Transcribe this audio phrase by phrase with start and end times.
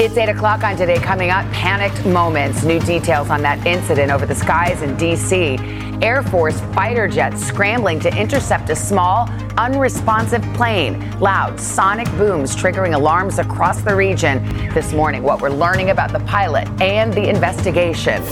[0.00, 1.00] It's 8 o'clock on today.
[1.00, 2.62] Coming up, panicked moments.
[2.62, 5.58] New details on that incident over the skies in D.C.
[6.00, 11.18] Air Force fighter jets scrambling to intercept a small, unresponsive plane.
[11.18, 14.40] Loud sonic booms triggering alarms across the region.
[14.72, 18.22] This morning, what we're learning about the pilot and the investigation.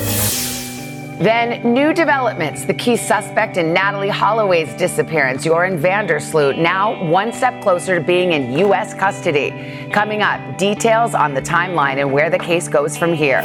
[1.19, 2.67] Then, new developments.
[2.67, 7.99] The key suspect in Natalee Holloway's disappearance, Joran van der Sloot, now one step closer
[7.99, 8.93] to being in U.S.
[8.93, 9.89] custody.
[9.91, 13.41] Coming up, details on the timeline and where the case goes from here.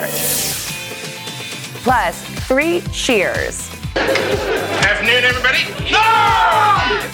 [1.81, 3.71] Plus, three cheers.
[3.95, 5.63] Afternoon, everybody.
[5.89, 5.97] No!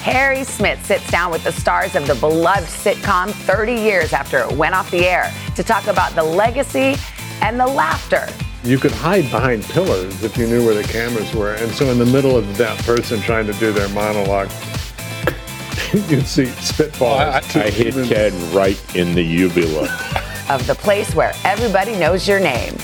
[0.02, 4.52] Harry Smith sits down with the stars of the beloved sitcom 30 years after it
[4.54, 6.96] went off the air to talk about the legacy
[7.42, 8.28] and the laughter
[8.68, 11.54] you could hide behind pillars if you knew where the cameras were.
[11.54, 14.50] And so, in the middle of that person trying to do their monologue,
[15.94, 17.56] you'd see spitballs.
[17.56, 19.84] Oh, I, I hit Ted right in the uvula
[20.50, 22.76] of the place where everybody knows your name.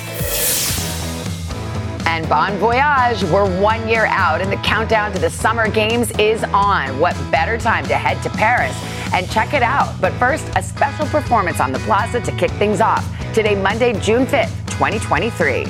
[2.05, 6.43] And Bon Voyage, we're one year out, and the countdown to the Summer Games is
[6.45, 6.97] on.
[6.99, 8.75] What better time to head to Paris
[9.13, 9.99] and check it out?
[9.99, 13.03] But first, a special performance on the plaza to kick things off.
[13.33, 14.63] Today, Monday, June 5th.
[14.73, 15.69] 2023.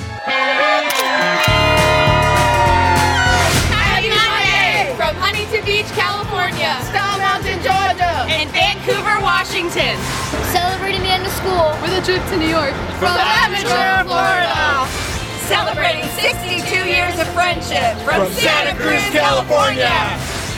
[3.67, 9.99] Happy Monday from Huntington Beach, California, Stone Mountain, Georgia, and Vancouver, Washington.
[10.55, 12.71] Celebrating the end of school with a trip to New York
[13.03, 14.87] from, from Aventura, Florida.
[15.51, 19.91] Celebrating 62 years of friendship from, from Santa Cruz, California.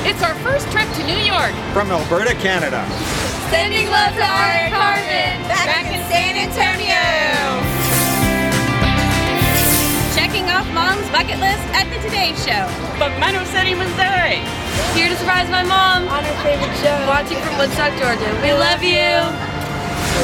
[0.05, 2.85] It's our first trip to New York from Alberta, Canada.
[3.49, 7.75] Sending love to Art Carmen back, back in San Antonio
[10.35, 12.67] checking off mom's bucket list at the Today Show.
[12.97, 14.43] From Minot City, Missouri.
[14.91, 16.95] Here to surprise my mom on her favorite show.
[17.07, 18.31] Watching from Woodstock, Georgia.
[18.41, 19.23] We love you.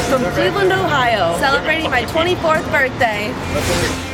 [0.09, 1.37] From Cleveland, Ohio.
[1.39, 3.31] Celebrating my 24th birthday.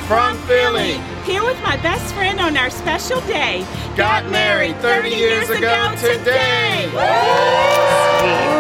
[0.08, 1.00] From Philly.
[1.26, 3.66] Here with my best friend on our special day.
[3.96, 6.90] Got married 30 years ago today.
[6.94, 8.57] Oh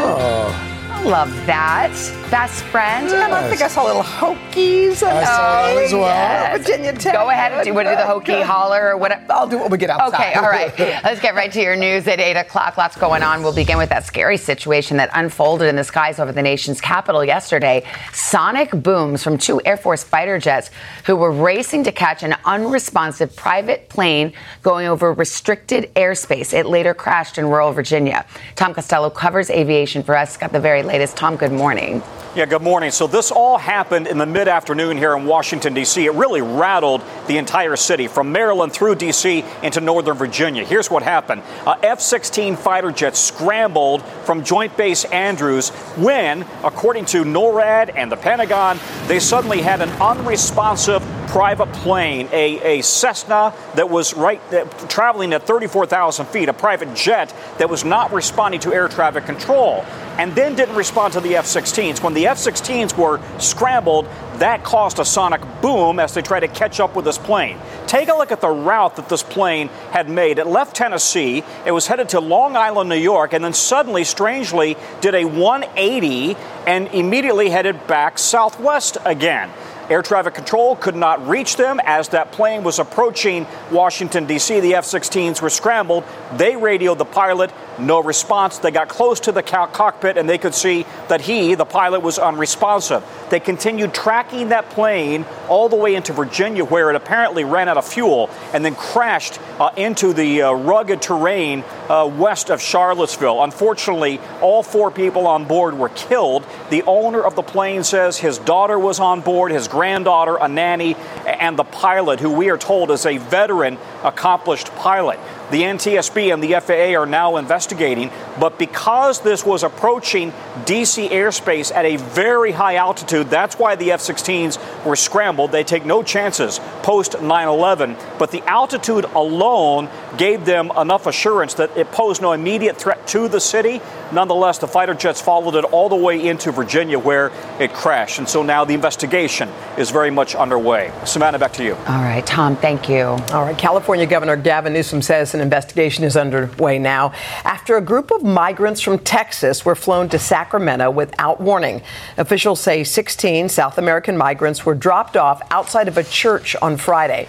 [1.05, 1.91] love that.
[2.29, 3.07] Best friend.
[3.07, 3.31] Yes.
[3.31, 4.91] I think I saw little Hokies.
[4.91, 6.01] I saw that oh, as well.
[6.01, 6.57] Yes.
[6.57, 7.13] Virginia Tech.
[7.13, 9.11] Go ahead and do, what, do the Hokie holler or what?
[9.29, 10.31] I'll do what we get outside.
[10.31, 10.77] Okay, all right.
[11.03, 12.77] Let's get right to your news at 8 o'clock.
[12.77, 13.43] Lots going on.
[13.43, 17.23] We'll begin with that scary situation that unfolded in the skies over the nation's capital
[17.23, 17.85] yesterday.
[18.11, 20.69] Sonic booms from two Air Force fighter jets
[21.05, 24.33] who were racing to catch an unresponsive private plane
[24.63, 26.53] going over restricted airspace.
[26.53, 28.25] It later crashed in rural Virginia.
[28.55, 30.35] Tom Costello covers aviation for us.
[30.35, 31.15] Got the very latest.
[31.17, 32.01] Tom, good morning.
[32.37, 32.91] Yeah, good morning.
[32.91, 36.05] So, this all happened in the mid afternoon here in Washington, D.C.
[36.05, 39.43] It really rattled the entire city from Maryland through D.C.
[39.63, 40.63] into Northern Virginia.
[40.63, 47.05] Here's what happened uh, F 16 fighter jets scrambled from Joint Base Andrews when, according
[47.05, 48.77] to NORAD and the Pentagon,
[49.07, 55.33] they suddenly had an unresponsive private plane, a, a Cessna that was right uh, traveling
[55.33, 59.83] at 34,000 feet, a private jet that was not responding to air traffic control
[60.17, 62.01] and then didn't respond to the F 16s.
[62.01, 66.47] When the F 16s were scrambled, that caused a sonic boom as they tried to
[66.47, 67.57] catch up with this plane.
[67.87, 70.37] Take a look at the route that this plane had made.
[70.37, 74.77] It left Tennessee, it was headed to Long Island, New York, and then suddenly, strangely,
[75.01, 76.35] did a 180
[76.67, 79.49] and immediately headed back southwest again.
[79.89, 84.59] Air traffic control could not reach them as that plane was approaching Washington, D.C.
[84.59, 86.03] The F 16s were scrambled.
[86.35, 88.57] They radioed the pilot, no response.
[88.57, 92.19] They got close to the cockpit and they could see that he, the pilot, was
[92.19, 93.01] unresponsive.
[93.29, 97.77] They continued tracking that plane all the way into Virginia, where it apparently ran out
[97.77, 103.43] of fuel and then crashed uh, into the uh, rugged terrain uh, west of Charlottesville.
[103.43, 106.45] Unfortunately, all four people on board were killed.
[106.69, 110.95] The owner of the plane says his daughter was on board, his granddaughter, a nanny,
[111.25, 115.19] and the pilot, who we are told is a veteran, accomplished pilot.
[115.49, 120.33] The NTSB and the FAA are now investigating, but because this was approaching
[120.65, 125.53] DC airspace at a very high altitude, that's why the F 16s were scrambled.
[125.53, 131.53] They take no chances post 9 11, but the altitude alone gave them enough assurance
[131.55, 133.81] that it posed no immediate threat to the city
[134.11, 138.19] Nonetheless, the fighter jets followed it all the way into Virginia where it crashed.
[138.19, 140.93] And so now the investigation is very much underway.
[141.05, 141.73] Savannah, back to you.
[141.73, 143.03] All right, Tom, thank you.
[143.03, 147.11] All right, California Governor Gavin Newsom says an investigation is underway now
[147.43, 151.81] after a group of migrants from Texas were flown to Sacramento without warning.
[152.17, 157.27] Officials say 16 South American migrants were dropped off outside of a church on Friday.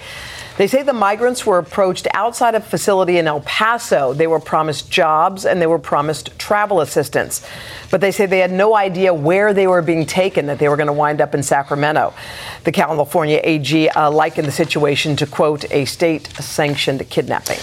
[0.59, 4.13] They say the migrants were approached outside a facility in El Paso.
[4.13, 7.47] They were promised jobs and they were promised travel assistance.
[7.93, 10.77] But they say they had no idea where they were being taken, that they were
[10.77, 12.13] going to wind up in Sacramento.
[12.65, 17.59] The California AG uh, likened the situation to, quote, a state sanctioned kidnapping.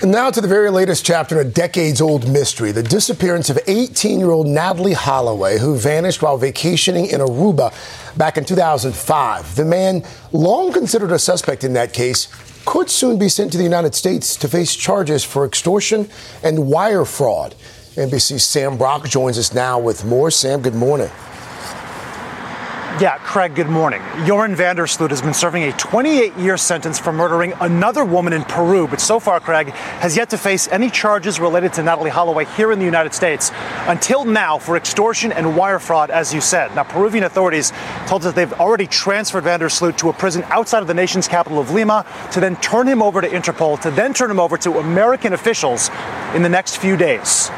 [0.00, 3.58] And now to the very latest chapter in a decades old mystery the disappearance of
[3.66, 7.74] 18 year old Natalee Holloway, who vanished while vacationing in Aruba
[8.16, 9.56] back in 2005.
[9.56, 12.28] The man, long considered a suspect in that case,
[12.64, 16.08] could soon be sent to the United States to face charges for extortion
[16.44, 17.56] and wire fraud.
[17.96, 20.30] NBC's Sam Brock joins us now with more.
[20.30, 21.10] Sam, good morning.
[22.96, 24.02] Yeah, Craig, good morning.
[24.24, 28.32] Joran van der Sloot has been serving a 28 year sentence for murdering another woman
[28.32, 29.68] in Peru, but so far, Craig,
[30.00, 33.52] has yet to face any charges related to Natalee Holloway here in the United States
[33.86, 36.74] until now for extortion and wire fraud, as you said.
[36.74, 37.72] Now, Peruvian authorities
[38.06, 40.94] told us that they've already transferred van der Sloot to a prison outside of the
[40.94, 44.40] nation's capital of Lima to then turn him over to Interpol, to then turn him
[44.40, 45.88] over to American officials
[46.34, 47.48] in the next few days.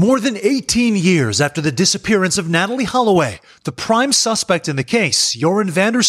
[0.00, 4.84] More than 18 years after the disappearance of Natalee Holloway, the prime suspect in the
[4.84, 6.02] case, Joran van der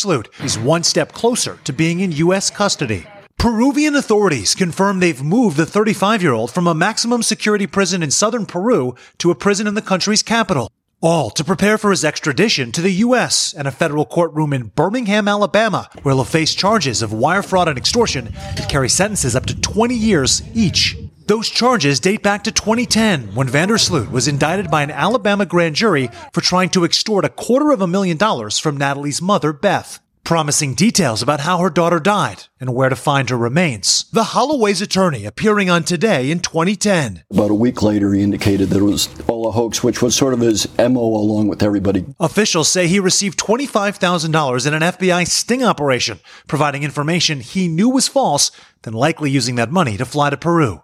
[0.43, 2.51] is one step closer to being in U.S.
[2.51, 3.07] custody.
[3.39, 8.11] Peruvian authorities confirm they've moved the 35 year old from a maximum security prison in
[8.11, 10.71] southern Peru to a prison in the country's capital,
[11.01, 13.55] all to prepare for his extradition to the U.S.
[13.55, 17.75] and a federal courtroom in Birmingham, Alabama, where he'll face charges of wire fraud and
[17.79, 18.25] extortion
[18.55, 20.95] that carry sentences up to 20 years each.
[21.29, 25.45] Those charges date back to 2010 when van der Sloot was indicted by an Alabama
[25.45, 29.53] grand jury for trying to extort a quarter of a million dollars from Natalee's mother,
[29.53, 34.05] Beth, promising details about how her daughter died and where to find her remains.
[34.11, 37.25] The Holloway's attorney appearing on Today in 2010.
[37.29, 40.33] About a week later, he indicated that it was all a hoax, which was sort
[40.33, 42.05] of his MO along with everybody.
[42.19, 48.07] Officials say he received $25,000 in an FBI sting operation, providing information he knew was
[48.07, 48.49] false,
[48.81, 50.81] then likely using that money to fly to Peru.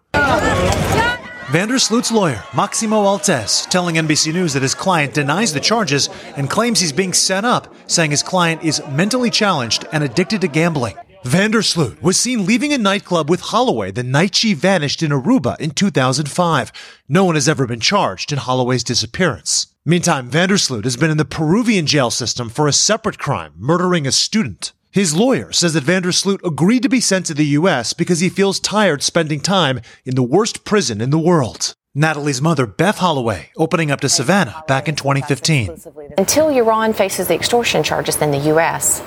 [1.51, 6.09] Van der Sloot's lawyer, Maximo Altez, telling NBC News that his client denies the charges
[6.35, 10.47] and claims he's being set up, saying his client is mentally challenged and addicted to
[10.47, 10.97] gambling.
[11.23, 15.11] van der Sloot was seen leaving a nightclub with Holloway the night she vanished in
[15.11, 16.71] Aruba in 2005.
[17.07, 19.67] No one has ever been charged in Holloway's disappearance.
[19.85, 23.53] Meantime, van der Sloot has been in the Peruvian jail system for a separate crime,
[23.55, 24.73] murdering a student.
[24.95, 27.91] His lawyer says that van der Sloot agreed to be sent to the U.S.
[27.91, 31.75] because he feels tired spending time in the worst prison in the world.
[31.97, 35.81] Natalee's mother, Beth Holloway, opening up to Savannah back in 2015.
[36.17, 39.01] Until Joran faces the extortion charges in the U.S.,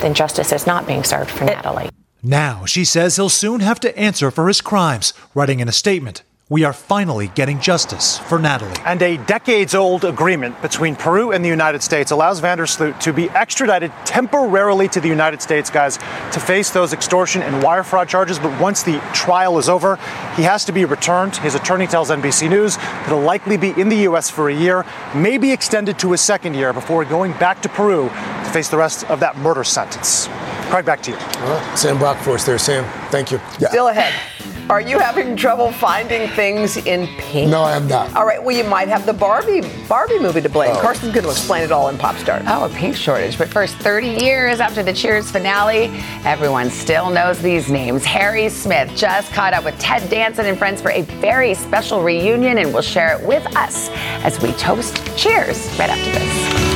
[0.00, 1.54] then justice is not being served for eh.
[1.54, 1.90] Natalee.
[2.24, 6.24] Now, she says he'll soon have to answer for his crimes, writing in a statement
[6.48, 8.80] we are finally getting justice for Natalee.
[8.86, 13.00] And a decades old agreement between Peru and the United States allows van der Sloot
[13.00, 17.82] to be extradited temporarily to the United States, guys, to face those extortion and wire
[17.82, 18.38] fraud charges.
[18.38, 19.96] But once the trial is over,
[20.36, 21.34] he has to be returned.
[21.34, 24.30] His attorney tells NBC News that he'll likely be in the U.S.
[24.30, 24.86] for a year,
[25.16, 29.04] maybe extended to a second year before going back to Peru to face the rest
[29.10, 30.28] of that murder sentence.
[30.70, 31.16] Craig, back to you.
[31.16, 31.76] All right.
[31.76, 32.84] Sam Brock for us there, Sam.
[33.10, 33.40] Thank you.
[33.58, 33.70] Yeah.
[33.70, 34.14] Still ahead.
[34.68, 37.52] Are you having trouble finding things in pink?
[37.52, 38.12] No, I am not.
[38.16, 38.42] All right.
[38.42, 40.74] Well, you might have the Barbie Barbie movie to blame.
[40.74, 40.80] Oh.
[40.80, 42.42] Carson's going to explain it all in Pop Start.
[42.48, 43.38] Oh, a pink shortage.
[43.38, 48.04] But first, 30 years after the Cheers finale, everyone still knows these names.
[48.04, 52.58] Harry Smith just caught up with Ted Danson and friends for a very special reunion,
[52.58, 53.88] and will share it with us
[54.24, 56.75] as we toast Cheers right after this.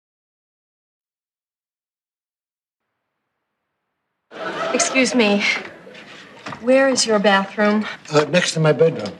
[4.73, 5.43] Excuse me.
[6.61, 7.85] Where is your bathroom?
[8.11, 9.13] Uh, next to my bedroom.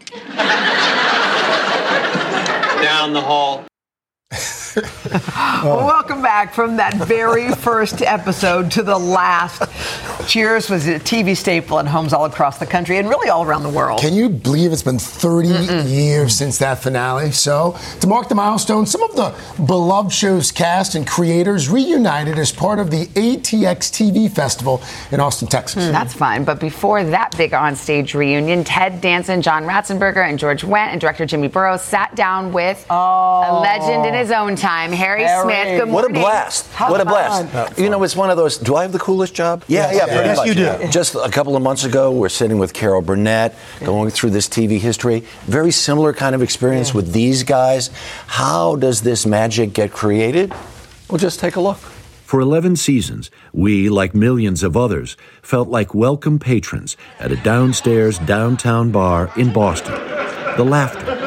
[2.81, 3.65] Down the hall.
[4.75, 9.63] well, welcome back from that very first episode to the last.
[10.27, 13.63] Cheers was a TV staple in homes all across the country and really all around
[13.63, 13.99] the world.
[13.99, 15.89] Can you believe it's been 30 Mm-mm.
[15.89, 17.31] years since that finale?
[17.31, 19.35] So, to mark the milestone, some of the
[19.65, 25.47] beloved show's cast and creators reunited as part of the ATX TV Festival in Austin,
[25.47, 25.85] Texas.
[25.85, 26.45] Mm, that's fun.
[26.45, 31.25] But before that big onstage reunion, Ted Danson, John Ratzenberger, and George Wendt and director
[31.25, 32.95] Jimmy Burrows sat down with oh.
[32.95, 35.43] a legend in his own time, Harry, Harry.
[35.43, 35.79] Smith.
[35.79, 35.93] Good morning.
[35.93, 36.71] What a blast!
[36.71, 37.77] How what a blast!
[37.77, 38.57] You know, it's one of those.
[38.57, 39.63] Do I have the coolest job?
[39.67, 40.47] Yeah, yeah, pretty yes, much.
[40.47, 40.87] you do.
[40.89, 44.79] Just a couple of months ago, we're sitting with Carol Burnett, going through this TV
[44.79, 45.25] history.
[45.43, 46.97] Very similar kind of experience yeah.
[46.97, 47.89] with these guys.
[48.27, 50.53] How does this magic get created?
[51.09, 51.77] Well, just take a look.
[51.77, 58.19] For 11 seasons, we, like millions of others, felt like welcome patrons at a downstairs
[58.19, 59.95] downtown bar in Boston.
[60.55, 61.20] The laughter.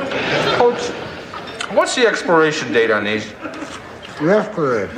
[1.85, 3.31] Coach, what's the expiration date on these?
[4.23, 4.89] Left good.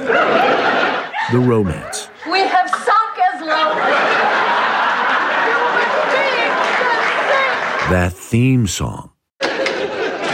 [1.33, 2.09] The romance.
[2.31, 3.75] We have sunk as low.
[7.91, 9.11] That theme song.
[9.41, 9.51] Good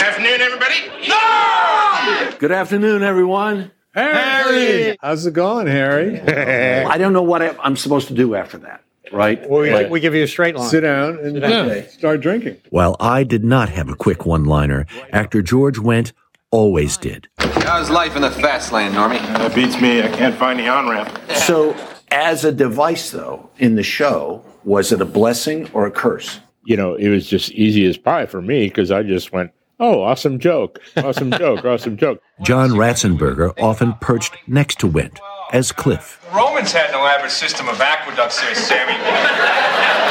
[0.03, 1.09] Afternoon, everybody.
[1.09, 2.37] No!
[2.39, 3.71] Good afternoon, everyone.
[3.95, 4.99] Harry!
[5.01, 6.21] How's it going, Harry?
[6.21, 9.49] I don't know what I, am supposed to do after that, right?
[9.49, 10.69] Well, we, we give you a straight line.
[10.69, 11.89] Sit down and down.
[11.89, 12.59] start drinking.
[12.69, 16.13] While I did not have a quick one liner, actor George Wendt
[16.53, 17.27] always did.
[17.39, 19.19] How's life in the fast lane, Normie?
[19.19, 20.03] That beats me.
[20.03, 21.19] I can't find the on ramp.
[21.35, 21.75] So,
[22.13, 26.39] as a device, though, in the show, was it a blessing or a curse?
[26.65, 30.03] You know, it was just easy as pie for me because I just went, oh,
[30.03, 32.23] awesome joke, awesome joke, awesome joke.
[32.43, 35.19] John Ratzenberger often perched next to Wendt
[35.53, 36.25] as Cliff.
[36.31, 38.97] The Romans had an elaborate system of aqueducts there, Sammy.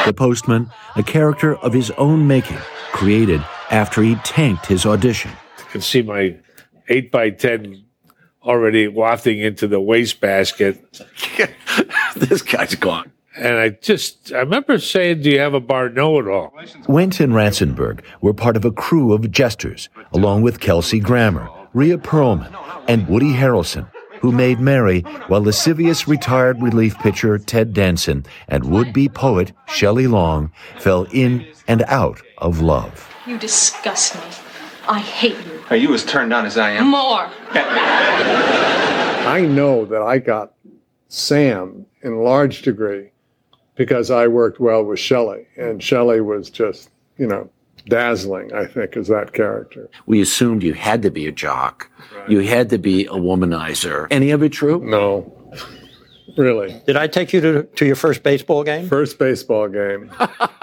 [0.06, 2.58] The postman, a character of his own making,
[2.92, 5.30] created after he tanked his audition.
[5.72, 6.36] I could see my
[6.90, 7.82] 8 by 10
[8.42, 11.00] already wafting into the wastebasket.
[12.14, 13.10] this guy's gone.
[13.38, 16.52] And I just, I remember saying, Do you have a bar know it all?
[16.86, 21.96] Wendt and Ratzenberg were part of a crew of jesters, along with Kelsey Grammer, Rhea
[21.96, 22.54] Perlman,
[22.86, 28.92] and Woody Harrelson, who made merry while lascivious retired relief pitcher Ted Danson and would
[28.92, 33.08] be poet Shelley Long fell in and out of love.
[33.26, 34.20] You disgust me.
[34.88, 35.64] I hate you.
[35.70, 36.88] Are you as turned on as I am?
[36.90, 37.28] More.
[39.24, 40.54] I know that I got
[41.08, 43.10] Sam in large degree
[43.76, 47.48] because I worked well with Shelley, and Shelley was just, you know,
[47.86, 49.88] dazzling, I think, as that character.
[50.06, 51.90] We assumed you had to be a jock.
[52.14, 52.30] Right.
[52.30, 54.08] You had to be a womanizer.
[54.10, 54.80] Any of it true?
[54.84, 55.32] No.
[56.36, 56.80] Really.
[56.86, 58.88] Did I take you to, to your first baseball game?
[58.88, 60.10] First baseball game.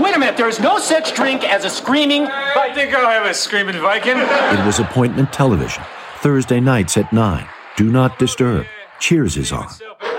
[0.00, 2.26] Wait a minute, there's no such drink as a screaming.
[2.26, 4.16] I think I'll have a screaming Viking.
[4.16, 5.82] It was appointment television,
[6.20, 7.46] Thursday nights at 9.
[7.76, 8.64] Do not disturb.
[8.98, 9.68] Cheers is on.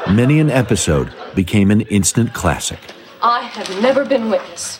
[0.07, 2.79] Many an episode became an instant classic.
[3.23, 4.79] I have never been witness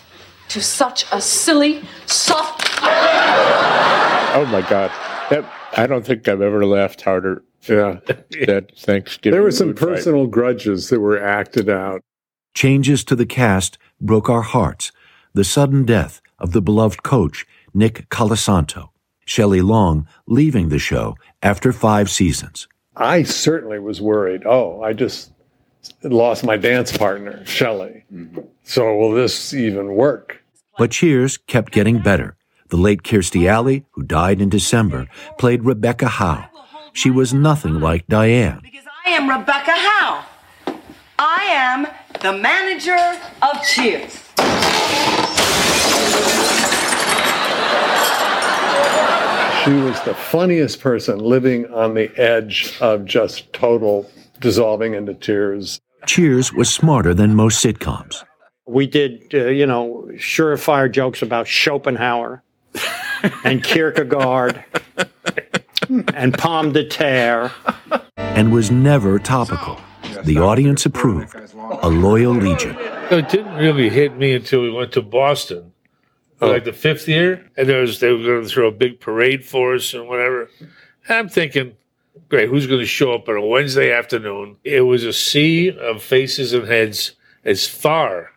[0.50, 2.70] to such a silly, soft.
[2.84, 4.91] oh my God.
[5.31, 7.43] That, I don't think I've ever laughed harder.
[7.67, 7.75] Yeah.
[7.75, 8.00] Uh,
[8.46, 9.36] that Thanksgiving.
[9.36, 10.31] There were some personal fight.
[10.31, 12.01] grudges that were acted out.
[12.53, 14.91] Changes to the cast broke our hearts.
[15.34, 18.89] The sudden death of the beloved coach, Nick Colasanto.
[19.25, 22.67] Shelley Long leaving the show after five seasons.
[22.98, 24.43] I certainly was worried.
[24.46, 25.31] Oh, I just
[26.03, 28.03] lost my dance partner, Shelley.
[28.13, 28.41] Mm-hmm.
[28.63, 30.43] So will this even work?
[30.77, 32.36] But Cheers kept getting better.
[32.70, 36.50] The late Kirstie Alley, who died in December, played Rebecca Howe.
[36.93, 38.60] She was nothing like Diane.
[38.62, 40.25] Because I am Rebecca Howe.
[41.20, 41.88] I am
[42.22, 44.30] the manager of Cheers.
[49.63, 54.10] She was the funniest person living on the edge of just total
[54.40, 55.80] dissolving into tears.
[56.06, 58.24] Cheers was smarter than most sitcoms.
[58.68, 62.44] We did, uh, you know, surefire jokes about Schopenhauer
[63.44, 64.63] and Kierkegaard
[66.13, 67.51] and Pomme de Terre.
[68.18, 69.80] And was never topical.
[70.24, 71.36] The audience approved.
[71.82, 72.75] A loyal legion.
[73.10, 75.74] It didn't really hit me until we went to Boston,
[76.40, 79.46] like the fifth year, and there was they were going to throw a big parade
[79.46, 80.50] for us and whatever.
[81.08, 81.75] And I'm thinking,
[82.30, 84.58] great, who's going to show up on a Wednesday afternoon?
[84.63, 87.13] It was a sea of faces and heads
[87.44, 88.32] as far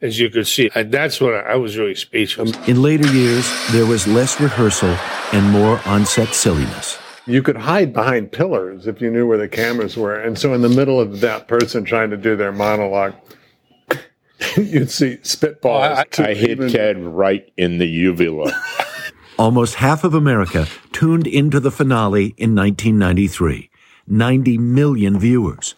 [0.00, 2.52] as you could see, and that's when I, I was really speechless.
[2.68, 4.96] In later years, there was less rehearsal
[5.32, 6.98] and more on-set silliness.
[7.28, 10.18] You could hide behind pillars if you knew where the cameras were.
[10.18, 13.14] And so, in the middle of that person trying to do their monologue,
[14.56, 16.18] you'd see spitballs.
[16.18, 18.50] I, I hit even- Ted right in the uvula.
[19.38, 23.70] Almost half of America tuned into the finale in 1993.
[24.08, 25.74] 90 million viewers.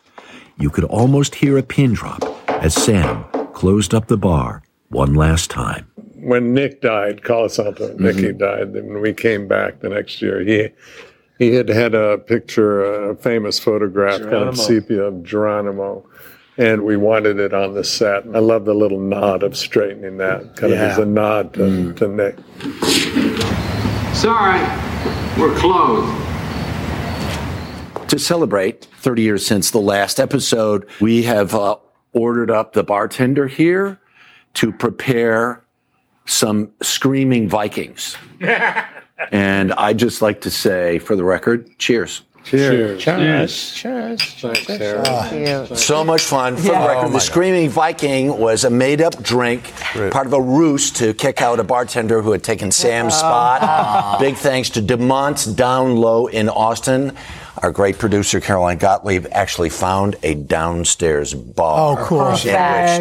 [0.56, 5.50] You could almost hear a pin drop as Sam closed up the bar one last
[5.50, 5.90] time.
[6.14, 8.38] when Nick died, Colasanto, Nicky mm-hmm.
[8.38, 10.68] died, then when we came back the next year, he
[11.40, 14.48] he had had a picture, a famous photograph, kind Geronimo.
[14.50, 16.06] of sepia of Geronimo,
[16.58, 18.24] and we wanted it on the set.
[18.34, 20.84] I love the little nod of straightening that, kind Yeah.
[20.84, 22.36] of as a nod to, to Nick.
[24.14, 24.60] Sorry,
[25.40, 26.14] we're closed.
[28.10, 31.76] To celebrate 30 years since the last episode, we have uh,
[32.12, 33.98] ordered up the bartender here
[34.54, 35.64] to prepare
[36.26, 38.16] some screaming Vikings.
[39.32, 42.22] and I'd just like to say, for the record, cheers.
[42.42, 43.02] Cheers.
[43.02, 43.74] Cheers.
[43.74, 44.44] Cheers.
[45.06, 45.28] Ah.
[45.30, 46.56] Thanks, So much fun.
[46.56, 46.80] For Yeah.
[46.82, 47.22] the record, Oh, my the God.
[47.22, 49.72] Screaming Viking was a made up drink,
[50.10, 53.18] part of a ruse to kick out a bartender who had taken Sam's ah.
[53.18, 54.20] spot.
[54.20, 57.12] Big thanks to DeMont's Down Low in Austin.
[57.62, 62.26] Our great producer, Caroline Gottlieb, actually found a downstairs bar Oh, cool.
[62.28, 62.42] in which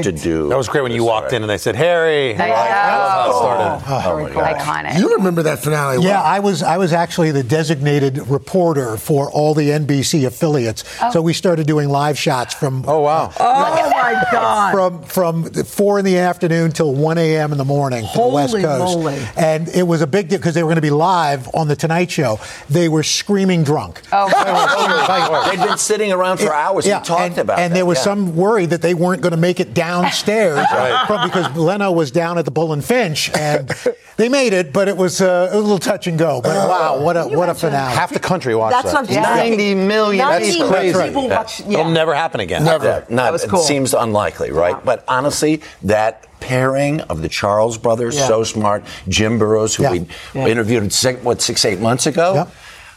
[0.03, 0.49] to do.
[0.49, 2.33] That was great when you walked in and they said, Harry.
[2.33, 3.85] I That's started.
[3.87, 4.99] Oh, oh Iconic.
[4.99, 6.03] You remember that finale?
[6.03, 10.83] Yeah, I was I was actually the designated reporter for all the NBC affiliates.
[11.13, 13.31] So we started doing live shots from Oh wow.
[13.39, 14.71] Oh my God.
[14.73, 17.51] From from four in the afternoon till one a.m.
[17.51, 19.19] in the morning for the West Holy Coast, moly.
[19.37, 21.75] and it was a big deal because they were going to be live on the
[21.75, 22.39] Tonight Show.
[22.69, 24.01] They were screaming drunk.
[24.11, 24.29] Oh,
[25.51, 28.03] They'd been sitting around for hours and talked and, about And that, there was yeah.
[28.03, 31.05] some worry that they weren't going to make it downstairs Right.
[31.07, 33.67] from, because Leno was down at the Bull and Finch, and
[34.17, 36.41] they made it, but it was, uh, a little touch and go.
[36.41, 37.93] But wow, what a what a finale!
[37.93, 39.17] Half the country watched That's that.
[39.17, 41.27] what I'm 90 million That's crazy.
[41.27, 41.69] That's right.
[41.69, 41.79] Yeah.
[41.79, 42.63] It'll never happen again.
[42.63, 43.05] Never.
[43.09, 43.59] Not, That was It cool.
[43.59, 44.83] seems unlikely, right?
[44.83, 48.27] But honestly, that pairing of the Charles brothers, Yeah.
[48.27, 49.91] so smart, Jim Burrows, who Yeah.
[49.91, 50.47] we Yeah.
[50.47, 52.47] interviewed six, what six, eight months ago,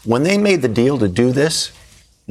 [0.04, 1.70] when they made the deal to do this.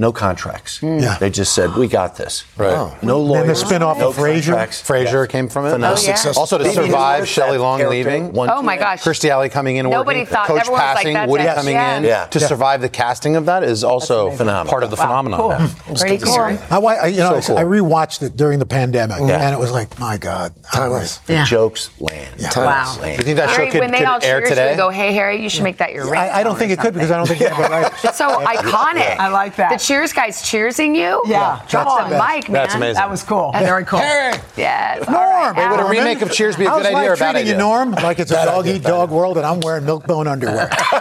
[0.01, 0.79] No contracts.
[0.79, 0.97] Hmm.
[0.97, 1.17] Yeah.
[1.19, 2.71] They just said, "We got this." Right.
[2.71, 3.59] No Then the lawyers.
[3.61, 4.45] spin-off no of Frasier.
[4.45, 4.81] contracts.
[4.81, 5.73] Frasier came from it.
[5.73, 6.17] Oh, yeah.
[6.35, 8.29] Also to survive Shelley Long leaving.
[8.29, 8.95] Oh, one, Oh two, my yeah.
[8.95, 9.03] gosh.
[9.03, 10.33] Kirstie Alley coming in and Nobody working.
[10.33, 11.55] thought- Coach everyone was like, passing, Woody it.
[11.55, 11.97] coming Yeah.
[11.97, 12.03] in.
[12.03, 12.25] Yeah.
[12.25, 12.47] To Yeah.
[12.47, 14.71] survive the casting of that is also phenomenal.
[14.71, 15.69] part of the phenomenon.
[15.95, 16.33] Pretty cool.
[16.39, 17.59] I, you know, So cool.
[17.59, 19.37] I rewatched it during the pandemic, Yeah.
[19.45, 21.17] and it was like, my God, Timeless.
[21.27, 21.45] The Yeah.
[21.45, 22.29] jokes land.
[22.55, 22.95] Wow.
[23.03, 24.75] Do you think that show could, when they air today?
[24.75, 26.15] go, "Hey, Harry, you should make that your.
[26.15, 27.91] I, I don't think it could because I don't think they have a right.
[28.03, 29.17] It's so iconic.
[29.19, 29.69] I like that.
[29.91, 31.21] The Cheers guys cheersing you.
[31.25, 31.61] Yeah.
[31.67, 32.35] Drop Come the on.
[32.35, 32.53] mic, man.
[32.53, 32.93] That's amazing.
[32.95, 33.51] That was cool.
[33.51, 33.99] That's Very cool.
[33.99, 34.39] Harry!
[34.55, 35.05] Yes.
[35.05, 37.13] Norm, All right, Hey, would a remake of Cheers be a How's good idea or
[37.13, 37.51] a bad idea?
[37.51, 37.91] you, Norm?
[37.91, 40.27] Like it's a Bad dog idea, eat bad dog world, and I'm wearing milk bone
[40.27, 40.69] underwear.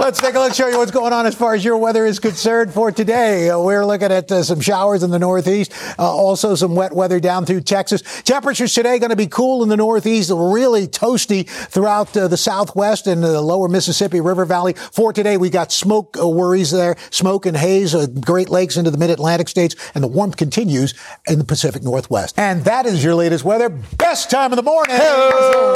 [0.00, 2.18] let's take a look, show you what's going on as far as your weather is
[2.18, 3.48] concerned for today.
[3.48, 7.20] Uh, we're looking at uh, some showers in the northeast, uh, also some wet weather
[7.20, 8.02] down through Texas.
[8.22, 13.06] Temperatures today going to be cool in the northeast, really toasty throughout uh, the southwest
[13.06, 14.72] and the lower Mississippi River Valley.
[14.72, 18.90] For today, we got smoke uh, worries there, smoke and haze, uh, Great Lakes into
[18.90, 20.94] the mid-Atlantic states, and the warmth continues
[21.26, 22.38] in the Pacific Northwest.
[22.38, 23.68] And that is your latest weather.
[23.68, 24.96] Best time of the morning.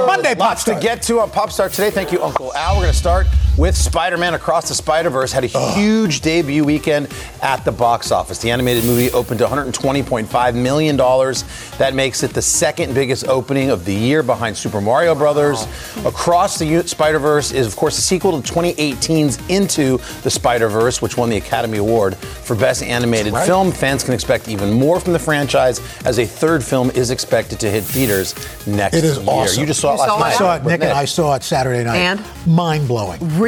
[0.06, 1.90] Monday, Pop Lots to get to on Pop Star today.
[1.90, 2.76] Thank you, Uncle Al.
[2.76, 5.32] We're going to start with Spider Man Across the Spider Verse.
[5.32, 7.08] Had a huge debut weekend
[7.42, 8.38] at the box office.
[8.38, 10.96] The animated movie opened to $120.5 million.
[10.96, 15.64] That makes it the second biggest opening of the year behind Super Mario Brothers.
[16.04, 21.00] Across the Spider Verse is, of course, a sequel to 2018's Into the Spider Verse,
[21.00, 23.46] which won the Academy Award for Best Animated Right.
[23.46, 23.72] Film.
[23.72, 27.70] Fans can expect even more from the franchise as a third film is expected to
[27.70, 28.34] hit theaters
[28.66, 29.04] next year.
[29.04, 29.26] It is year.
[29.28, 29.60] awesome.
[29.60, 30.34] You just saw it last I night.
[30.36, 31.96] saw it, with Nick, and I saw it Saturday night.
[31.96, 32.22] And?
[32.46, 33.20] Mind blowing.
[33.38, 33.43] Really?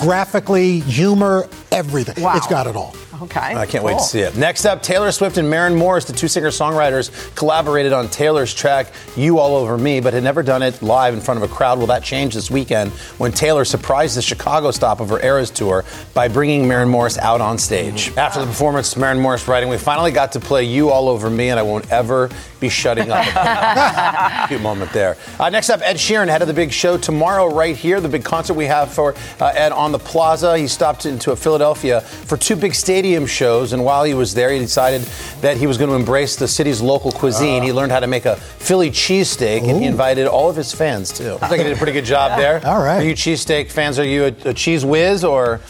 [0.00, 2.22] Graphically, humor, everything.
[2.22, 2.36] Wow.
[2.36, 2.94] It's got it all.
[3.22, 3.54] Okay.
[3.54, 4.34] I can't wait to see it.
[4.34, 9.38] Next up, Taylor Swift and Maren Morris, the two singer-songwriters, collaborated on Taylor's track "You
[9.38, 11.78] All Over Me," but had never done it live in front of a crowd.
[11.78, 15.84] Will that change this weekend when Taylor surprised the Chicago stop of her Eras tour
[16.14, 18.10] by bringing Maren Morris out on stage.
[18.16, 21.50] After the performance, Maren Morris writing, "We finally got to play "You All Over Me,"
[21.50, 23.24] and I won't ever be shutting up.
[24.48, 25.16] Cute moment there.
[25.38, 28.00] Uh, next up, Ed Sheeran, head of the big show tomorrow, right here.
[28.00, 30.56] The big concert we have for uh, Ed on the Plaza.
[30.58, 34.58] He stopped into Philadelphia for two big stadium shows, and while he was there, he
[34.58, 35.02] decided
[35.40, 37.62] that he was going to embrace the city's local cuisine.
[37.62, 41.10] he learned how to make a Philly cheesesteak, and he invited all of his fans
[41.16, 41.38] too.
[41.40, 42.64] I think he did a pretty good job there.
[42.66, 42.98] All right.
[42.98, 43.98] Are you cheesesteak fans?
[43.98, 45.60] Are you a, a cheese whiz or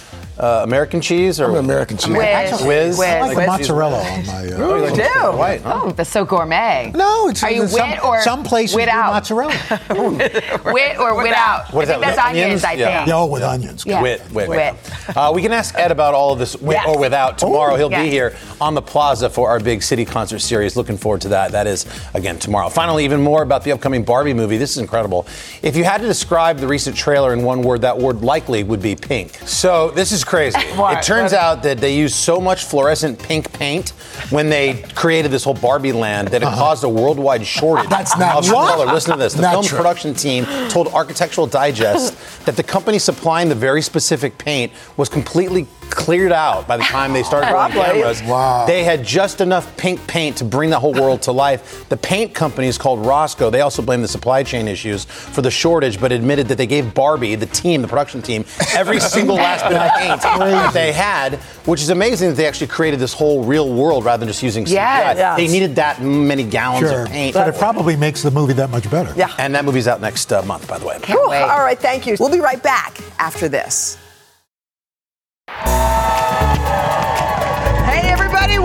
[0.40, 2.16] uh, American cheese or I'm American cheese.
[2.16, 2.50] Whiz.
[2.64, 2.98] Whiz.
[2.98, 3.00] Whiz.
[3.00, 3.46] I like Whiz.
[3.46, 4.46] mozzarella on my.
[4.46, 5.02] Uh, Oh, you like do?
[5.02, 5.80] cheese white, huh?
[5.84, 6.92] Oh, that's so gourmet.
[6.94, 9.12] no, it's Are you some, wit or some places wit do out?
[9.14, 9.54] mozzarella.
[10.64, 11.72] Wit or without?
[11.72, 12.44] What is I think that, that's with onions?
[12.44, 12.96] onions, I Yeah.
[12.98, 13.08] think.
[13.08, 13.84] Yeah, oh, with onions.
[13.86, 14.02] Yeah.
[14.02, 14.74] Wit, wit, Wit.
[15.16, 16.86] Uh, we can ask Ed about all of this, with Yes.
[16.88, 17.38] or without.
[17.38, 18.02] Tomorrow he'll Yes.
[18.04, 20.76] be here on the Plaza for our big city concert series.
[20.76, 21.52] Looking forward to that.
[21.52, 22.68] That is again tomorrow.
[22.68, 24.56] Finally, even more about the upcoming Barbie movie.
[24.56, 25.26] This is incredible.
[25.62, 28.82] If you had to describe the recent trailer in one word, that word likely would
[28.82, 29.38] be pink.
[29.46, 30.58] So this is crazy.
[30.80, 30.98] What?
[30.98, 31.40] It turns What?
[31.42, 33.90] out that they used so much fluorescent pink paint
[34.30, 37.96] when they created this whole Barbie land that it caused a worldwide shortage Uh-huh.
[37.98, 38.54] That's not of true.
[38.54, 38.86] color.
[38.86, 39.34] Listen to this.
[39.34, 39.76] The Not film true.
[39.76, 42.14] production team told Architectural Digest
[42.46, 47.12] that the company supplying the very specific paint was completely cleared out by the time
[47.12, 48.00] they started running Probably.
[48.00, 48.22] cameras.
[48.22, 48.66] Wow.
[48.66, 51.88] They had just enough pink paint to bring the whole world to life.
[51.88, 53.50] The paint company is called Rosco.
[53.50, 56.94] They also blamed the supply chain issues for the shortage, but admitted that they gave
[56.94, 61.34] Barbie, the team, the production team, every single last bit of paint that they had,
[61.66, 64.64] which is amazing that they actually created this whole real world rather than just using
[64.64, 64.72] CGI.
[64.72, 65.16] Yes.
[65.18, 65.36] Yes.
[65.36, 67.02] They needed that many gallons Sure.
[67.02, 67.34] of paint.
[67.34, 69.12] But it probably makes the movie that much better.
[69.16, 69.32] Yeah.
[69.38, 70.98] And that movie's out next uh, month, by the way.
[71.02, 71.30] Can't Whew.
[71.30, 71.42] wait.
[71.42, 72.16] All right, thank you.
[72.18, 73.98] We'll be right back after this.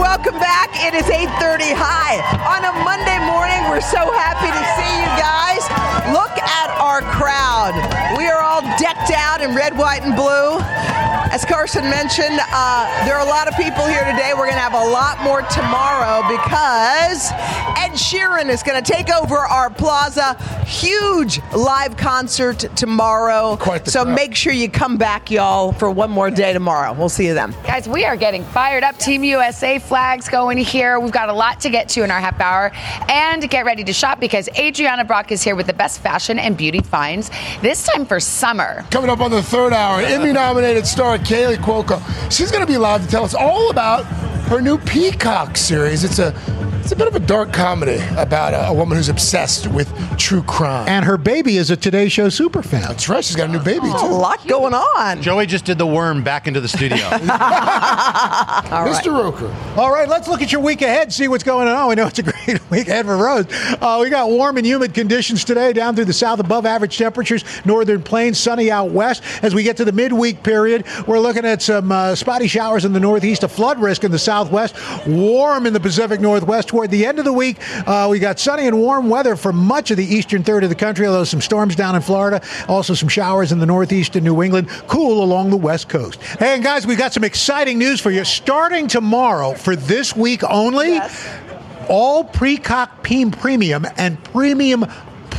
[0.06, 0.70] Welcome back.
[0.86, 3.58] It is 8:30 high on a Monday morning.
[3.66, 5.66] We're so happy to see you guys.
[6.14, 7.74] Look at our crowd.
[8.16, 10.55] We are all decked out in red, white, and blue.
[11.66, 14.34] As Carson mentioned, uh, there are a lot of people here today.
[14.34, 17.32] We're going to have a lot more tomorrow because
[17.76, 20.36] Ed Sheeran is going to take over our plaza.
[20.68, 23.58] Huge live concert tomorrow.
[23.58, 24.16] Quite the so crowd.
[24.16, 26.94] make sure you come back, y'all, for one more day tomorrow.
[26.94, 27.56] We'll see you then.
[27.64, 29.00] Guys, we are getting fired up.
[29.00, 31.00] Team USA flags going here.
[31.00, 32.72] We've got a lot to get to in our half hour.
[33.10, 36.56] And get ready to shop because Adrianna Brach is here with the best fashion and
[36.56, 37.32] beauty finds,
[37.64, 38.86] this time for summer.
[38.92, 42.02] Coming up on the third hour, Emmy nominated star Kaley Cuoco.
[42.32, 44.06] She's going to be live to tell us all about
[44.50, 46.04] her new Peacock series.
[46.04, 46.32] It's a
[46.86, 50.44] it's a bit of a dark comedy about a, a woman who's obsessed with true
[50.44, 50.88] crime.
[50.88, 52.82] And her baby is a Today Show super fan.
[52.82, 53.26] That's right.
[53.26, 54.06] She's got a new baby A too.
[54.06, 55.20] lot going on.
[55.24, 56.98] Joey just did the worm back into the studio.
[58.86, 59.12] Mr.
[59.12, 59.52] Roker.
[59.82, 61.90] All right, let's look at your week ahead, see what's going on.
[61.90, 63.48] We know it's a great week ahead for Rose.
[63.50, 67.44] Uh, we got warm and humid conditions today down through the south, above average temperatures,
[67.66, 69.24] northern plains, sunny out west.
[69.42, 72.94] As we get to the midweek period, we're looking at some uh, spotty showers in
[72.94, 74.76] the northeast, a flood risk in the southwest,
[75.08, 76.75] warm in the Pacific Northwest.
[76.76, 77.56] Toward the end of the week,
[77.88, 80.76] uh, we got sunny and warm weather for much of the eastern third of the
[80.76, 84.44] country, although some storms down in Florida, also some showers in the northeast and New
[84.44, 86.22] England, cool along the west coast.
[86.22, 88.26] Hey, and guys, we got some exciting news for you.
[88.26, 91.00] Starting tomorrow for this week only,
[91.88, 94.86] all Peacock Premium and Premium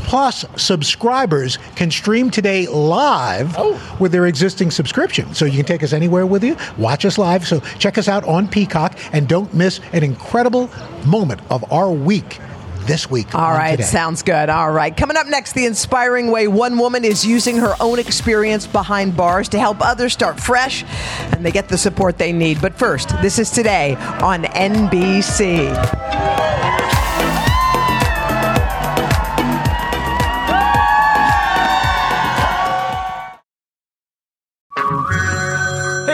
[0.06, 3.96] Plus subscribers can stream today live oh.
[3.98, 5.34] with their existing subscription.
[5.34, 7.46] So you can take us anywhere with you, watch us live.
[7.46, 10.70] So check us out on Peacock and don't miss an incredible
[11.04, 12.38] moment of our week
[12.86, 13.34] this week.
[13.34, 13.82] All right, Today.
[13.82, 14.48] sounds good.
[14.48, 14.96] All right.
[14.96, 19.48] Coming up next, the inspiring way one woman is using her own experience behind bars
[19.50, 20.84] to help others start fresh
[21.32, 22.60] and they get the support they need.
[22.60, 25.74] But first, this is today on NBC.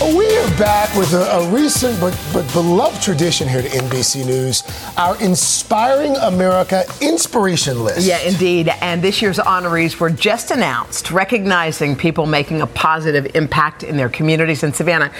[0.00, 4.62] We are back with a, a, recent but, but beloved tradition here at NBC News,
[4.96, 8.06] our Inspiring America Inspiration List.
[8.06, 8.68] Yeah, indeed.
[8.80, 14.08] And this year's honorees were just announced, recognizing people making a positive impact in their
[14.08, 14.62] communities.
[14.62, 15.12] And Savannah,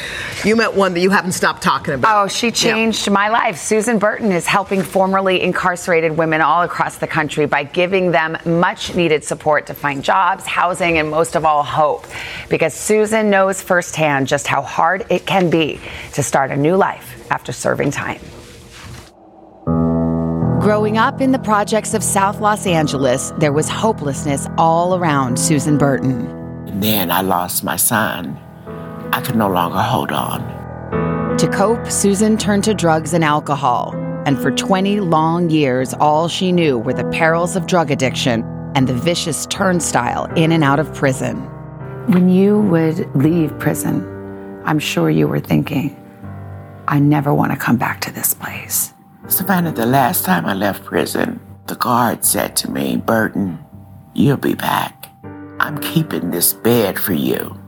[0.44, 2.24] you met one that you haven't stopped talking about.
[2.24, 3.12] Oh, she changed yeah.
[3.14, 3.58] my life.
[3.58, 8.94] Susan Burton is helping formerly incarcerated women all across the country by giving them much
[8.94, 12.06] needed support to find jobs, housing, and most of all, hope.
[12.48, 15.80] Because Susan knows firsthand just how hard it can be
[16.12, 18.20] to start a new life after serving time.
[20.60, 25.78] Growing up in the projects of South Los Angeles, there was hopelessness all around Susan
[25.78, 26.26] Burton.
[26.68, 28.36] And then I lost my son.
[29.12, 31.38] I could no longer hold on.
[31.38, 33.94] To cope, Susan turned to drugs and alcohol.
[34.26, 38.42] And for 20 long years, all she knew were the perils of drug addiction
[38.74, 41.36] and the vicious turnstile in and out of prison.
[42.08, 44.17] When you would leave prison,
[44.68, 45.96] I'm sure you were thinking,
[46.88, 48.92] I never want to come back to this place.
[49.26, 53.58] Savannah, the last time I left prison, the guard said to me, Burton,
[54.12, 55.10] you'll be back.
[55.58, 57.58] I'm keeping this bed for you.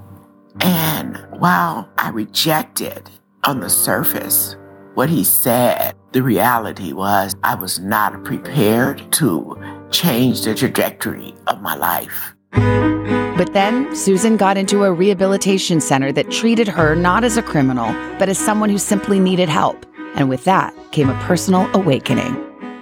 [0.61, 3.09] And while I rejected
[3.45, 4.57] on the surface
[4.93, 9.57] what he said, the reality was I was not prepared to
[9.91, 12.35] change the trajectory of my life.
[12.53, 17.93] But then Susan got into a rehabilitation center that treated her not as a criminal,
[18.19, 19.87] but as someone who simply needed help.
[20.15, 22.35] And with that came a personal awakening.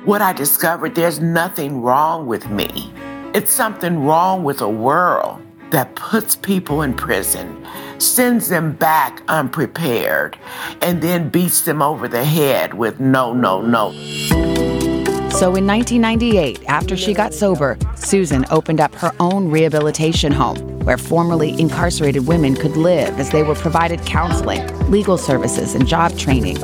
[0.04, 2.92] What I discovered there's nothing wrong with me.
[3.34, 7.64] It's something wrong with a world that puts people in prison,
[7.98, 10.38] sends them back unprepared,
[10.80, 14.77] and then beats them over the head with no, no, no.
[15.38, 20.98] So in 1998, after she got sober, Susan opened up her own rehabilitation home where
[20.98, 26.56] formerly incarcerated women could live as they were provided counseling, legal services, and job training.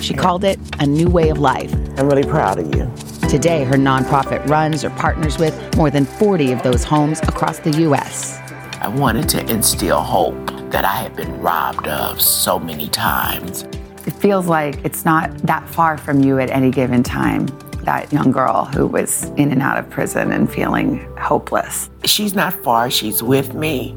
[0.00, 1.74] She called it a new way of life.
[1.98, 2.88] I'm really proud of you.
[3.28, 7.72] Today, her nonprofit runs or partners with more than 40 of those homes across the
[7.80, 8.38] U.S.
[8.80, 10.36] I wanted to instill hope
[10.70, 13.64] that I had been robbed of so many times.
[14.06, 17.48] It feels like it's not that far from you at any given time
[17.84, 21.90] that young girl who was in and out of prison and feeling hopeless.
[22.04, 23.94] She's not far, she's with me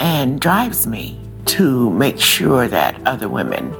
[0.00, 3.74] and drives me to make sure that other women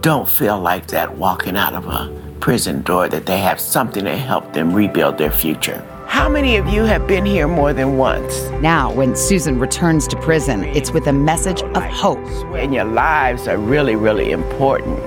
[0.00, 4.16] don't feel like that walking out of a prison door, that they have something to
[4.16, 5.84] help them rebuild their future.
[6.06, 8.48] How many of you have been here more than once?
[8.62, 12.24] Now, when Susan returns to prison, it's with a message of hope.
[12.54, 15.00] And your lives are really, really important.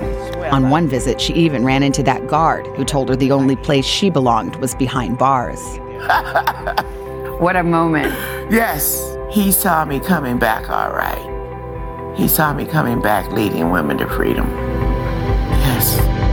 [0.52, 3.84] On one visit, she even ran into that guard who told her the only place
[3.84, 5.60] she belonged was behind bars.
[7.40, 8.14] what a moment.
[8.50, 12.16] Yes, he saw me coming back all right.
[12.16, 14.48] He saw me coming back leading women to freedom.
[15.60, 16.29] Yes.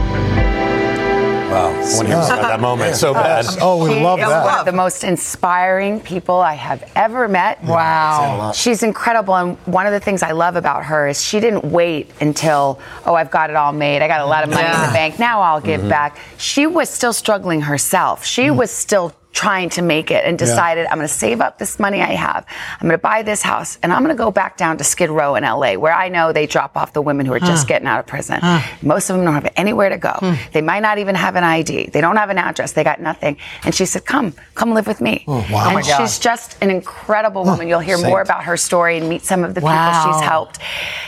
[1.48, 1.68] Wow.
[1.68, 3.46] I want to hear about that moment so bad.
[3.60, 4.44] Oh, we she love is that.
[4.44, 7.62] one of the most inspiring people I have ever met.
[7.64, 8.52] Wow.
[8.54, 9.34] She's incredible.
[9.34, 13.14] And one of the things I love about her is she didn't wait until, oh,
[13.14, 14.02] I've got it all made.
[14.02, 15.18] I got a lot of money in the bank.
[15.18, 15.88] Now I'll give Mm-hmm.
[15.88, 16.18] back.
[16.36, 18.24] She was still struggling herself.
[18.24, 18.56] She Mm.
[18.56, 22.00] was still trying to make it and decided I'm going to save up this money
[22.02, 22.44] I have.
[22.80, 25.10] I'm going to buy this house and I'm going to go back down to Skid
[25.10, 27.86] Row in LA where I know they drop off the women who are just getting
[27.86, 28.40] out of prison.
[28.42, 28.60] Huh.
[28.82, 30.10] Most of them don't have anywhere to go.
[30.18, 30.34] Hmm.
[30.52, 31.90] They might not even have an ID.
[31.92, 32.72] They don't have an address.
[32.72, 33.36] They got nothing.
[33.62, 35.68] And she said, "Come, come live with me." wow.
[35.68, 37.68] And Oh, she's just an incredible woman.
[37.68, 38.08] You'll hear Saint.
[38.08, 40.02] more about her story and meet some of the Wow.
[40.02, 40.58] people she's helped.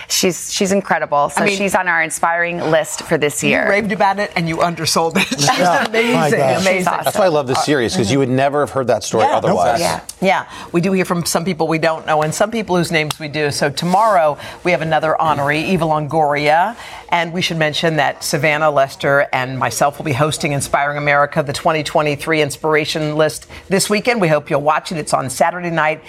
[0.09, 1.31] She's she's incredible.
[1.31, 3.69] So I mean- she's on our inspiring list for this You year.
[3.69, 5.27] raved about it and you undersold it.
[5.29, 5.87] She's Yeah.
[5.91, 6.57] My amazing, gosh.
[6.61, 6.77] amazing.
[6.79, 7.05] She's awesome.
[7.05, 9.37] That's why I love this series because you would never have heard that story Yeah.
[9.37, 9.81] otherwise.
[9.81, 10.01] Yeah.
[10.23, 13.19] Yeah, we do hear from some people we don't know and some people whose names
[13.19, 13.51] we do.
[13.51, 16.77] So tomorrow we have another honoree, Eva Longoria.
[17.09, 21.53] And we should mention that Savannah Lester and myself will be hosting Inspiring America, the
[21.53, 24.21] 2023 Inspiration List this weekend.
[24.21, 24.99] We hope you'll watch it.
[24.99, 26.03] It's on Saturday night,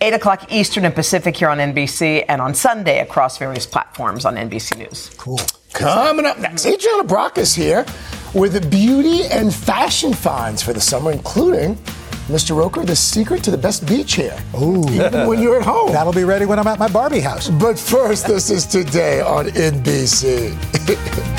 [0.00, 4.36] 8 o'clock Eastern and Pacific here on NBC, and on Sunday across various platforms on
[4.36, 5.10] NBC News.
[5.16, 5.40] Cool.
[5.72, 7.84] Coming up next, Adrianna Brach is here
[8.36, 11.74] with the beauty and fashion finds for the summer, including
[12.28, 12.54] Mr.
[12.56, 14.38] Roker, the secret to the best beach hair.
[14.60, 14.84] Ooh.
[14.90, 15.90] Even when you're at home.
[15.90, 17.48] That'll be ready when I'm at my Barbie house.
[17.48, 21.32] But first, this is today on NBC.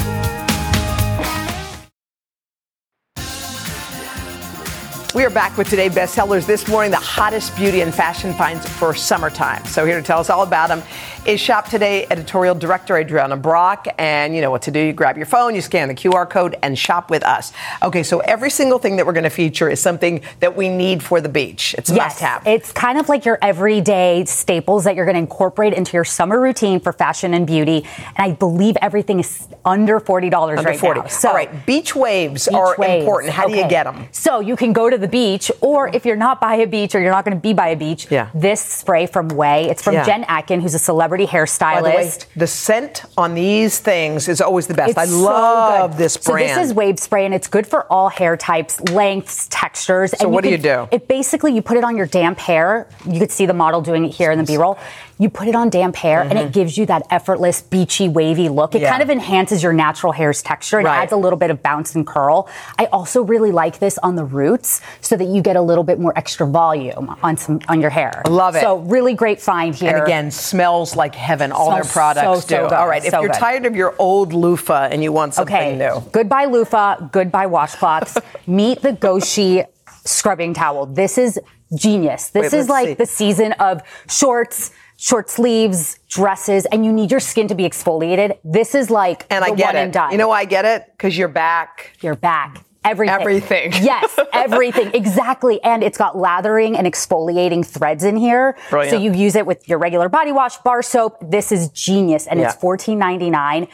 [5.17, 8.93] We are back with today bestsellers this morning, the hottest beauty and fashion finds for
[8.93, 9.65] summertime.
[9.65, 10.83] So here to tell us all about them
[11.25, 13.87] is Shop Today editorial director Adrianna Brach.
[13.97, 14.79] And you know what to do.
[14.79, 17.51] You grab your phone, you scan the QR code, and shop with us.
[17.81, 21.01] Okay, so every single thing that we're going to feature is something that we need
[21.01, 21.73] for the beach.
[21.79, 22.45] It's a Yes, must have.
[22.45, 26.39] It's kind of like your everyday staples that you're going to incorporate into your summer
[26.39, 27.83] routine for fashion and beauty.
[28.17, 30.99] And I believe everything is under $40 Under right 40.
[30.99, 31.07] now.
[31.07, 33.01] So All right, beach waves Beach are waves.
[33.01, 33.33] important.
[33.33, 34.07] How do you get them?
[34.11, 36.99] So you can go to the beach, or if you're not by a beach or
[36.99, 38.29] you're not going to be by a beach, Yeah.
[38.33, 39.65] this spray from Ouai.
[39.69, 40.03] It's from Yeah.
[40.05, 41.81] Jen Atkin, who's a celebrity hairstylist.
[41.81, 44.91] The way, the scent on these things is always the best.
[44.91, 45.97] It's I love good.
[45.97, 46.49] this brand.
[46.49, 50.11] So this is wave spray, and it's good for all hair types, lengths, textures.
[50.11, 50.87] So and what do you do?
[50.91, 52.87] It basically you put it on your damp hair.
[53.05, 54.77] You could see the model doing it here in the B-roll.
[55.19, 58.75] You put it on damp hair, and it gives you that effortless, beachy, wavy look.
[58.75, 58.83] It Mm-hmm.
[58.83, 58.91] Yeah.
[58.91, 60.99] kind of enhances your natural hair's texture It Right.
[61.01, 62.47] adds a little bit of bounce and curl.
[62.77, 65.99] I also really like this on the roots, so that you get a little bit
[65.99, 68.21] more extra volume on some on your hair.
[68.27, 68.61] Love it.
[68.61, 69.95] So really great find here.
[69.95, 71.51] And again, smells like heaven.
[71.51, 72.69] All their products so, so do.
[72.69, 72.73] good.
[72.73, 73.39] All right, if So you're good.
[73.39, 75.83] tired of your old loofah and you want something new.
[75.85, 75.99] Okay.
[75.99, 78.21] new, Goodbye loofah, goodbye washcloths.
[78.47, 79.63] Meet the Goshi
[80.05, 80.85] scrubbing towel.
[80.85, 81.39] This is
[81.75, 82.29] genius.
[82.29, 82.93] This Wait, is like see.
[82.93, 88.37] the season of shorts, short sleeves, dresses, and you need your skin to be exfoliated.
[88.43, 89.79] This is like and the I get one it.
[89.79, 90.11] and done.
[90.11, 90.85] You know why I get it?
[90.91, 91.91] Because you're back.
[92.01, 92.63] You're back.
[92.83, 93.15] Everything.
[93.19, 93.71] Everything.
[93.83, 94.91] Yes, everything.
[94.93, 95.61] exactly.
[95.61, 98.57] And it's got lathering and exfoliating threads in here.
[98.69, 98.91] Brilliant.
[98.91, 101.17] So you use it with your regular body wash, bar soap.
[101.21, 102.27] This is genius.
[102.27, 102.59] And it's Yeah.
[102.61, 103.67] $14.99.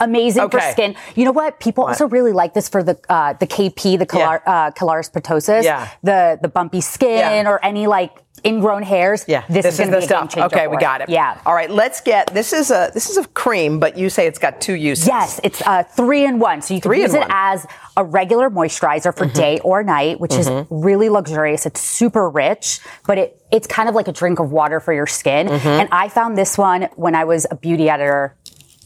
[0.00, 0.96] Amazing for skin.
[1.14, 1.58] You know what?
[1.60, 5.88] People also really like this for the uh, the KP, the Calar- uh, Calaris Yeah.
[6.02, 7.48] the the bumpy skin Yeah.
[7.48, 8.10] or any like
[8.44, 9.24] ingrown hairs.
[9.26, 10.52] Yeah, this, is, is going the to be a stuff.
[10.52, 11.08] Okay, we got it.
[11.08, 11.40] Yeah.
[11.46, 14.38] All right, let's get this is a this is a cream, but you say it's
[14.38, 15.06] got two uses.
[15.06, 16.62] Yes, it's uh, three in one.
[16.62, 20.32] So you can Three use it as a regular moisturizer for day or night, which
[20.32, 20.62] Mhm.
[20.62, 21.64] is really luxurious.
[21.66, 25.06] It's super rich, but it it's kind of like a drink of water for your
[25.06, 25.46] skin.
[25.48, 25.64] Mhm.
[25.66, 28.36] And I found this one when I was a beauty editor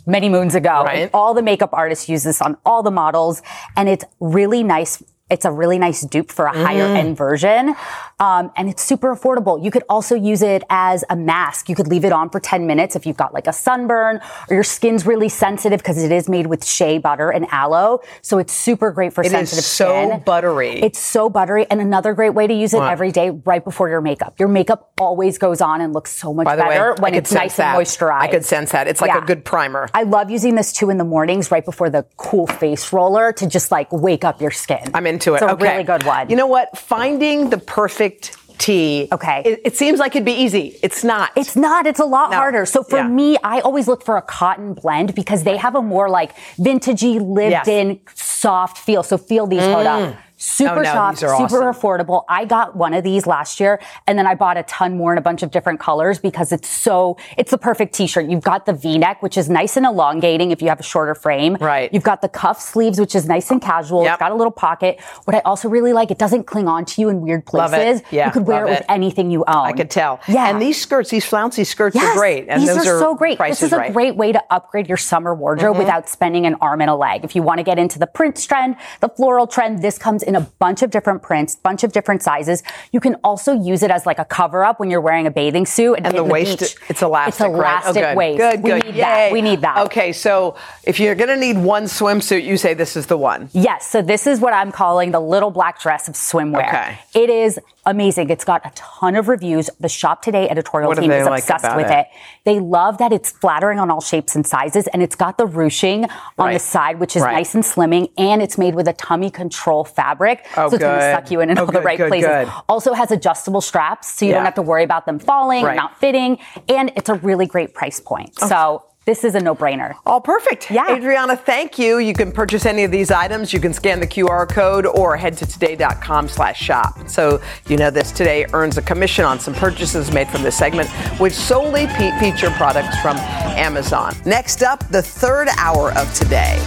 [0.07, 0.85] many moons ago.
[0.85, 1.11] Right.
[1.13, 3.43] All the makeup artists use this on all the models,
[3.77, 5.03] and it's really nice.
[5.31, 6.97] It's a really nice dupe for a higher Mm.
[6.97, 7.75] end version.
[8.21, 9.63] Um, and it's super affordable.
[9.63, 11.69] You could also use it as a mask.
[11.69, 14.55] You could leave it on for 10 minutes if you've got like a sunburn or
[14.55, 18.01] your skin's really sensitive because it is made with shea butter and aloe.
[18.23, 20.11] So it's super great for It is sensitive so skin.
[20.11, 20.83] So buttery.
[20.83, 21.67] It's so buttery.
[21.71, 22.91] And another great way to use it What?
[22.91, 24.35] every day right before your makeup.
[24.39, 27.57] Your makeup always goes on and looks so much way, better I when it's nice
[27.57, 27.77] that.
[27.77, 28.21] and moisturized.
[28.21, 28.89] I could sense that.
[28.89, 29.89] It's like a good primer.
[29.95, 33.47] I love using this too in the mornings right before the cool face roller to
[33.47, 34.83] just like wake up your skin.
[34.95, 35.43] I'm into it.
[35.43, 35.73] It's a okay.
[35.73, 36.31] really good one.
[36.31, 36.77] You know what?
[36.79, 39.09] Finding the perfect tea.
[39.13, 39.43] Okay.
[39.45, 40.77] It, it seems like it'd be easy.
[40.83, 41.31] It's not.
[41.37, 41.87] It's not.
[41.87, 42.37] It's a lot No.
[42.39, 42.67] harder.
[42.67, 43.09] So for Yeah.
[43.09, 47.21] me, I always look for a cotton blend because they have a more like vintagey,
[47.21, 47.69] lived Yes.
[47.69, 49.03] in, soft feel.
[49.03, 49.75] So feel these, Mm.
[49.75, 50.17] Hoda.
[50.41, 51.63] Super Oh, no, soft, super awesome.
[51.75, 52.25] affordable.
[52.29, 55.19] I got one of these last year and then I bought a ton more in
[55.19, 58.27] a bunch of different colors because it's so, it's the perfect t-shirt.
[58.27, 61.57] You've got the v-neck, which is nice and elongating if you have a shorter frame.
[61.61, 61.93] Right.
[61.93, 64.05] You've got the cuff sleeves, which is nice and casual.
[64.05, 64.13] Yep.
[64.15, 65.01] It's got a little pocket.
[65.25, 68.03] What I also really like, it doesn't cling on to you in weird places.
[68.13, 68.87] Yeah, You could wear it with it.
[68.89, 69.67] anything you own.
[69.67, 70.21] I could tell.
[70.29, 70.49] Yeah.
[70.49, 72.47] And these skirts, these flouncy skirts Yes, are great.
[72.49, 73.39] And these those are, so great.
[73.41, 73.93] This is a right.
[73.93, 75.81] great way to upgrade your summer wardrobe Mhm.
[75.81, 77.25] without spending an arm and a leg.
[77.25, 80.37] If you want to get into the print trend, the floral trend, this comes in
[80.37, 82.63] a bunch of different prints, bunch of different sizes.
[82.93, 85.65] You can also use it as like a cover up when you're wearing a bathing
[85.67, 86.77] suit and, And the waist, beach.
[86.89, 88.07] it's elastic, It's elastic right?
[88.07, 88.17] Oh, good.
[88.17, 88.39] waist.
[88.39, 89.01] Good, we need Yay.
[89.01, 89.33] that.
[89.33, 89.79] We need that.
[89.87, 93.49] Okay, so if you're going to need one swimsuit, you say this is the one.
[93.53, 96.69] Yes, so this is what I'm calling the little black dress of swimwear.
[96.69, 96.99] Okay.
[97.15, 98.31] It is amazing.
[98.31, 99.71] It's got a ton of reviews.
[99.81, 101.93] The Shop Today editorial What team is like obsessed with it?
[102.01, 102.07] it.
[102.45, 106.07] They love that it's flattering on all shapes and sizes, and it's got the ruching
[106.39, 107.33] on the side, which is Right.
[107.35, 110.99] nice and slimming, and it's made with a tummy control fabric, Oh, so it's going
[111.01, 112.29] to suck you in in Oh, all the right good, places.
[112.29, 112.49] good.
[112.69, 114.37] Also has adjustable straps, so you Yeah.
[114.39, 115.79] don't have to worry about them falling, or Right.
[115.79, 115.83] Oh.
[115.83, 118.31] not fitting, and it's a really great price point.
[118.43, 118.47] Oh.
[118.49, 119.95] So this is a no-brainer.
[120.05, 120.71] All perfect.
[120.71, 120.85] Yeah.
[120.89, 121.97] Adrianna, thank you.
[121.97, 123.55] You can purchase any of these items.
[123.55, 127.09] You can scan the QR code or head to today.com slash shop.
[127.09, 130.91] So you know this today earns a commission on some purchases made from this segment,
[131.19, 133.17] which solely pe- feature products from
[133.57, 134.15] Amazon.
[134.27, 136.63] Next up, the third hour of today.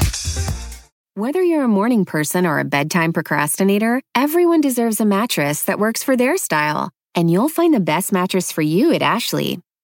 [1.13, 6.03] Whether you're a morning person or a bedtime procrastinator, everyone deserves a mattress that works
[6.03, 6.89] for their style.
[7.13, 9.59] And you'll find the best mattress for you at Ashley.